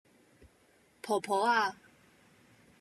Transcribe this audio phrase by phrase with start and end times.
[1.03, 1.75] 婆婆呀......